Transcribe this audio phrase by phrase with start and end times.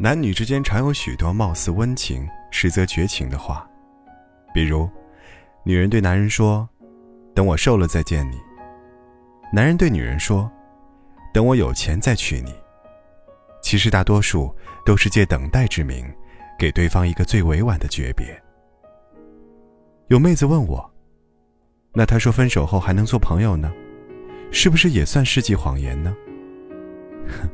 [0.00, 3.68] 男女之间常有许多貌似温情，实则绝情的话，
[4.54, 4.88] 比如，
[5.64, 6.68] 女人对男人说
[7.34, 8.38] ：“等我瘦了再见你。”
[9.52, 10.48] 男人对女人说
[11.34, 12.54] ：“等我有钱再娶你。”
[13.60, 14.54] 其实大多数
[14.86, 16.06] 都是借等待之名，
[16.56, 18.40] 给对方一个最委婉的诀别。
[20.06, 20.88] 有妹子问我
[21.92, 23.72] ：“那他说分手后还能做朋友呢？
[24.50, 26.14] 是不是也算世纪谎言呢？”
[27.28, 27.48] 哼，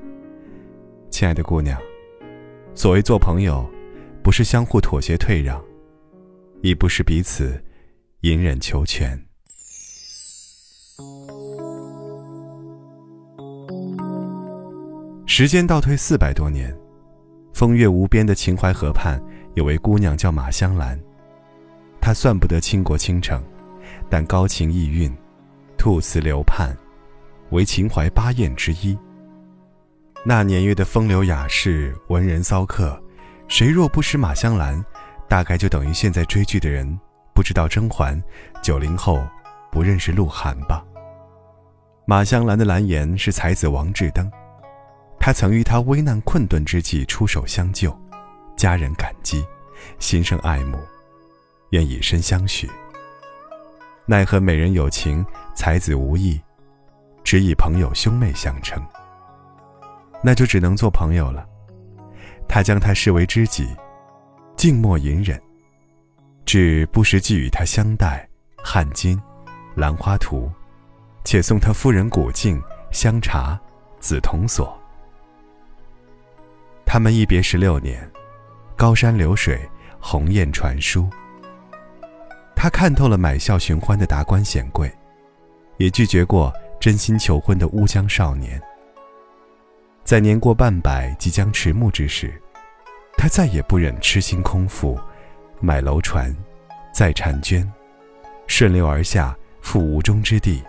[1.11, 1.79] 亲爱的姑娘。
[2.75, 3.69] 所谓做朋友，
[4.23, 5.62] 不是相互妥协退让，
[6.62, 7.62] 亦不是彼此
[8.23, 9.21] 隐忍求全。
[15.27, 16.77] 时间倒退四百多年，
[17.52, 19.21] 风月无边的秦淮河畔，
[19.55, 20.99] 有位姑娘叫马香兰。
[22.01, 23.43] 她算不得倾国倾城，
[24.11, 25.13] 但高情逸韵，
[25.77, 26.77] 吐词流盼，
[27.55, 28.99] 为秦淮八艳之一。
[30.24, 33.01] 那年月的风流雅士、文人骚客，
[33.46, 34.85] 谁若不识马香兰，
[35.29, 36.99] 大概就等于现在追剧的人
[37.33, 38.21] 不知道甄嬛，
[38.61, 39.24] 九零后
[39.71, 40.85] 不认识鹿晗吧。
[42.07, 44.29] 马香兰的蓝颜是才子王志登，
[45.21, 47.96] 他曾于他危难困顿之际出手相救，
[48.57, 49.46] 家人感激，
[50.01, 50.77] 心生爱慕，
[51.71, 52.68] 愿以身相许。
[54.07, 55.24] 奈何美人有情，
[55.55, 56.41] 才子无意，
[57.25, 58.80] 只以朋友兄妹相称。
[60.23, 61.45] 那就只能做朋友了。
[62.47, 63.75] 他将他视为知己，
[64.56, 65.41] 静默隐忍，
[66.45, 68.28] 只不时寄与他香袋、
[68.62, 69.19] 汗巾、
[69.75, 70.50] 兰花图，
[71.25, 72.62] 且送他夫人古镜、
[72.93, 73.59] 香茶、
[73.99, 74.78] 紫铜锁。
[76.84, 78.09] 他们一别十六年，
[78.77, 79.59] 高山流水，
[79.99, 81.09] 鸿雁传书。
[82.55, 84.91] 他看透了买笑寻欢的达官显贵，
[85.78, 86.53] 也拒绝过
[86.84, 88.60] 真心求婚的乌江少年。
[90.04, 92.38] 在年过半百、即将迟暮之时，
[93.16, 95.00] 他再也不忍痴心空负，
[95.61, 96.37] 买楼船，
[96.93, 97.67] 载婵娟，
[98.47, 100.62] 顺流而下赴吴中之地，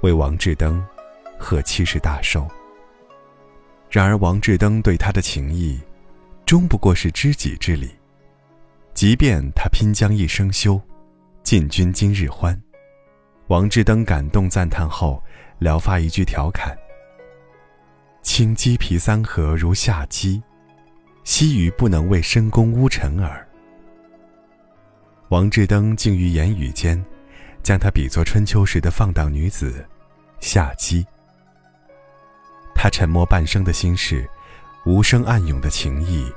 [0.00, 0.82] 为王志登
[1.38, 2.48] 贺七十大寿。
[3.90, 5.78] 然而王志登对他的情谊，
[6.46, 7.90] 终不过是知己之礼。
[8.94, 10.80] 即便他拼将一生休，
[11.42, 12.58] 尽君今日欢，
[13.48, 15.22] 王志登感动赞叹后，
[15.60, 16.76] 聊发一句调侃。
[18.20, 20.42] 青鸡皮三合如下鸡，
[21.22, 23.46] 惜鱼不能为深宫污尘耳。
[25.28, 27.00] 王志登竟于言语间，
[27.62, 29.86] 将她比作春秋时的放荡女子
[30.40, 31.06] 夏姬。
[32.74, 34.28] 他沉默半生的心事，
[34.84, 36.30] 无声暗涌的情谊，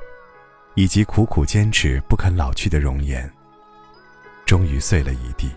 [0.75, 3.27] 以及苦苦坚持不肯老去的容颜，
[4.45, 5.51] 终于碎了一地。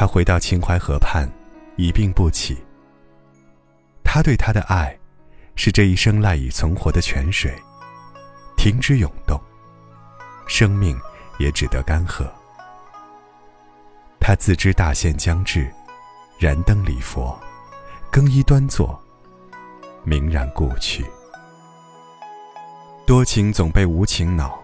[0.00, 1.28] 他回到秦淮河畔，
[1.76, 2.56] 一病不起。
[4.02, 4.98] 他对她的爱，
[5.56, 7.54] 是这一生赖以存活的泉水，
[8.56, 9.38] 停止涌动，
[10.46, 10.98] 生命
[11.38, 12.26] 也只得干涸。
[14.18, 15.70] 他自知大限将至，
[16.38, 17.38] 燃灯礼佛，
[18.10, 18.98] 更衣端坐，
[20.02, 21.04] 明然故去。
[23.06, 24.58] 多情总被无情恼，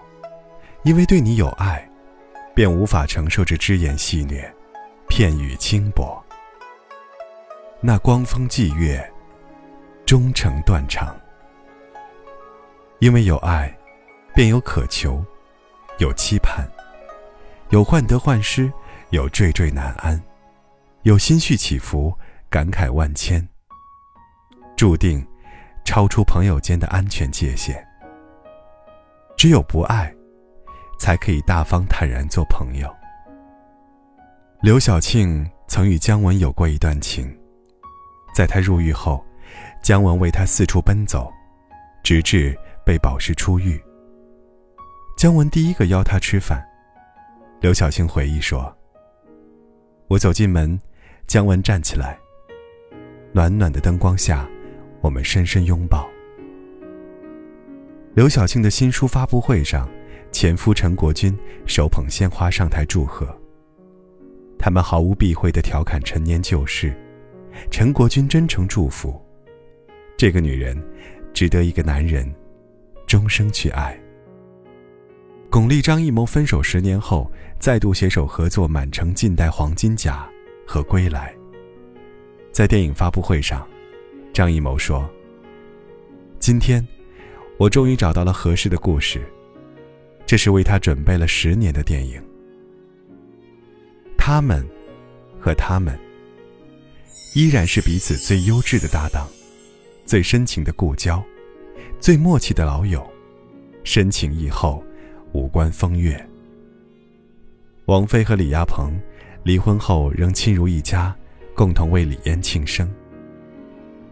[0.82, 1.86] 因为对你有爱，
[2.54, 4.50] 便无法承受这只言戏谑，
[5.08, 6.22] 片语轻薄。
[7.80, 9.12] 那光风霁月。
[10.06, 11.16] 终成断肠，
[13.00, 13.76] 因为有爱，
[14.32, 15.20] 便有渴求，
[15.98, 16.64] 有期盼，
[17.70, 18.72] 有患得患失，
[19.10, 20.22] 有惴惴难安，
[21.02, 22.16] 有心绪起伏，
[22.48, 23.44] 感慨万千。
[24.76, 25.26] 注定
[25.84, 27.84] 超出朋友间的安全界限。
[29.36, 30.14] 只有不爱，
[31.00, 32.88] 才可以大方坦然做朋友。
[34.62, 37.30] 刘晓庆曾与姜文有过一段情，
[38.34, 39.22] 在他入狱后。
[39.82, 41.32] 姜文为他四处奔走，
[42.02, 43.80] 直至被保释出狱。
[45.16, 46.60] 姜文第一个邀他吃饭。
[47.60, 48.74] 刘晓庆回忆说
[50.08, 50.80] ：“我走进门，
[51.28, 52.18] 姜文站起来。
[53.32, 54.48] 暖暖的灯光下，
[55.00, 56.08] 我们深深拥抱。”
[58.14, 59.88] 刘晓庆的新书发布会上，
[60.32, 63.32] 前夫陈国军手捧鲜花上台祝贺。
[64.58, 66.94] 他们毫无避讳地调侃陈年旧事，
[67.70, 69.20] 陈国军真诚祝福。
[70.16, 70.76] 这个女人，
[71.32, 72.30] 值得一个男人
[73.06, 73.98] 终生去爱。
[75.50, 80.28] 巩俐、张艺谋分手十年后，再度携手合作《满城尽带黄金甲》
[80.70, 81.34] 和《归来》。
[82.50, 83.66] 在电影发布会上，
[84.32, 85.08] 张艺谋说
[86.40, 86.86] ：“今天，
[87.58, 89.22] 我终于找到了合适的故事，
[90.26, 92.20] 这是为他准备了十年的电影。
[94.28, 94.68] 他们
[95.38, 95.96] 和他们，
[97.36, 99.24] 依然是彼此最优质的搭档，
[100.04, 101.22] 最深情的故交，
[102.00, 103.08] 最默契的老友，
[103.84, 104.82] 深情以后，
[105.30, 106.28] 无关风月。
[107.84, 109.00] 王菲和李亚鹏
[109.44, 111.14] 离婚后仍亲如一家，
[111.54, 112.92] 共同为李嫣庆生。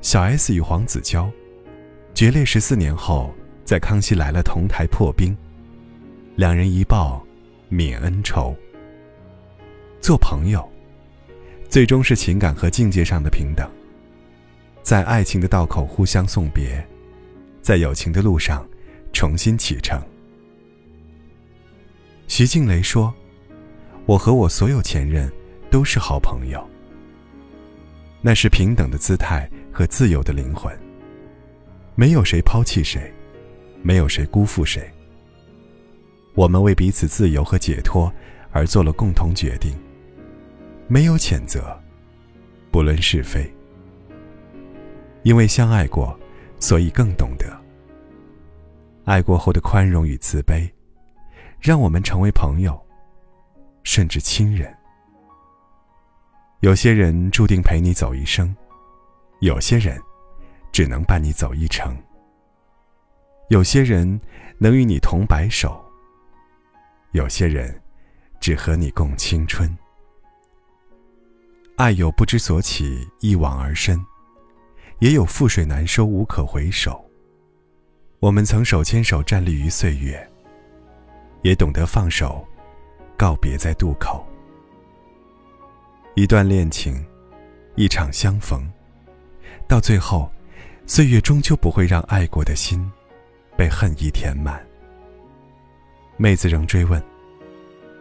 [0.01, 1.29] 小 S 与黄子佼
[2.15, 3.35] 决裂十四年后，
[3.65, 5.37] 在《康熙来了》同台破冰，
[6.37, 7.21] 两人一抱，
[7.69, 8.57] 泯恩仇。
[10.05, 10.63] 做朋友，
[11.67, 13.67] 最终是情感和境界上的平等，
[14.83, 16.87] 在爱情的道口互相送别，
[17.63, 18.69] 在友情的路上
[19.15, 19.99] 重新启程。
[22.29, 23.11] 徐静蕾说。
[24.05, 25.33] 我和我所有前任
[25.71, 26.63] 都是好朋友。
[28.21, 30.71] 那是平等的姿态和自由的灵魂。
[31.95, 33.11] 没有谁抛弃谁，
[33.83, 34.87] 没有谁辜负谁。
[36.35, 38.13] 我们为彼此自由和解脱
[38.53, 39.75] 而做了共同决定。
[40.87, 41.77] 没有谴责，
[42.71, 43.51] 不论是非。
[45.23, 46.19] 因为相爱过，
[46.61, 47.47] 所以更懂得。
[49.05, 50.71] 爱过后的宽容与慈悲，
[51.61, 52.79] 让我们成为朋友。
[53.83, 54.75] 甚至亲人。
[56.61, 58.55] 有些人注定陪你走一生，
[59.41, 60.01] 有些人
[60.73, 61.95] 只能伴你走一程。
[63.51, 64.19] 有些人
[64.57, 65.85] 能与你同白首，
[67.13, 67.79] 有些人
[68.41, 69.71] 只和你共青春。
[71.77, 74.01] 爱有不知所起，一往而深，
[75.01, 77.05] 也有覆水难收，无可回首。
[78.21, 80.25] 我们曾手牵手站立于岁月，
[81.43, 82.47] 也懂得放手。
[83.17, 84.27] 告别在渡口，
[86.15, 87.05] 一段恋情，
[87.77, 88.69] 一场相逢，
[89.69, 90.31] 到最后，
[90.85, 92.91] 岁月终究不会让爱过的心
[93.57, 94.65] 被恨意填满。
[96.17, 97.03] 妹子仍追问：“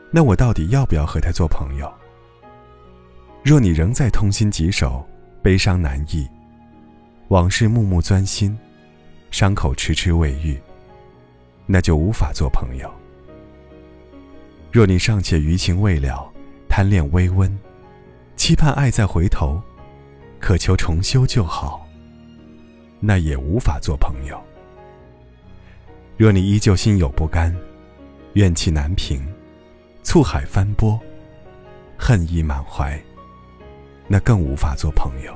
[0.10, 1.92] 那我到底要不要和他做朋友？”
[3.44, 5.06] 若你仍在痛心疾首、
[5.42, 6.26] 悲伤难抑，
[7.28, 8.58] 往事暮暮钻心，
[9.32, 10.58] 伤口迟迟未愈，
[11.66, 12.90] 那就无法做朋友。
[14.72, 16.32] 若你尚且余情未了，
[16.70, 17.54] 贪恋微温，
[18.38, 19.62] 期盼爱再回头，
[20.40, 21.86] 渴求重修旧好，
[23.02, 24.42] 那也无法做朋友。
[26.16, 27.54] 若你依旧心有不甘，
[28.36, 29.22] 怨气难平，
[30.02, 30.98] 醋海翻波，
[32.00, 32.98] 恨意满怀，
[34.14, 35.36] 那更无法做朋友。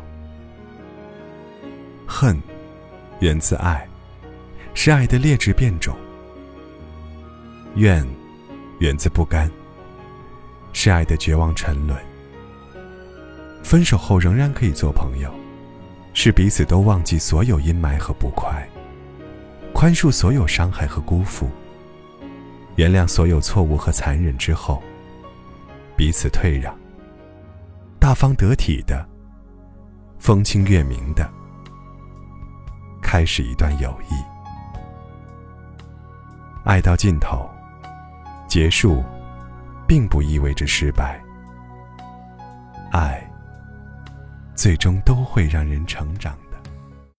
[2.06, 2.39] 恨，
[3.21, 3.83] 源自爱，
[4.75, 5.97] 是爱的劣质变种。
[7.74, 8.07] 怨。
[8.77, 9.50] 源自不甘，
[10.74, 11.97] 是爱的绝望沉沦。
[13.63, 15.33] 分手后仍然可以做朋友，
[16.13, 18.69] 是彼此都忘记所有阴霾和不快，
[19.73, 21.50] 宽恕所有伤害和辜负，
[22.75, 24.83] 原谅所有错误和残忍之后，
[25.95, 26.77] 彼此退让，
[28.07, 29.06] 大方得体的，
[30.18, 31.30] 风清月明的，
[33.01, 34.13] 开始一段友谊。
[36.63, 37.45] 爱到尽头。
[38.48, 39.04] 结束，
[39.86, 41.21] 并不意味着失败。
[42.94, 43.21] 爱，
[44.56, 46.33] 最终都会让人成长。